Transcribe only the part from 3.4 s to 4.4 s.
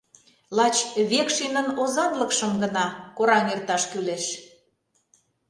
эрташ кӱлеш.